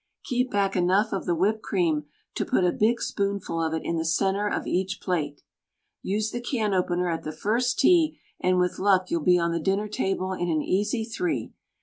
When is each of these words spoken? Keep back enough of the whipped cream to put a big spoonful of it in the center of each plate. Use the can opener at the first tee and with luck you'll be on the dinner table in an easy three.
Keep 0.23 0.49
back 0.49 0.75
enough 0.75 1.13
of 1.13 1.27
the 1.27 1.35
whipped 1.35 1.61
cream 1.61 2.05
to 2.33 2.43
put 2.43 2.63
a 2.63 2.71
big 2.71 2.99
spoonful 3.03 3.61
of 3.61 3.71
it 3.75 3.83
in 3.83 3.97
the 3.97 4.03
center 4.03 4.47
of 4.47 4.65
each 4.65 4.99
plate. 4.99 5.43
Use 6.01 6.31
the 6.31 6.41
can 6.41 6.73
opener 6.73 7.07
at 7.07 7.21
the 7.21 7.31
first 7.31 7.77
tee 7.77 8.19
and 8.39 8.57
with 8.57 8.79
luck 8.79 9.11
you'll 9.11 9.21
be 9.21 9.37
on 9.37 9.51
the 9.51 9.59
dinner 9.59 9.87
table 9.87 10.33
in 10.33 10.49
an 10.49 10.63
easy 10.63 11.05
three. 11.05 11.53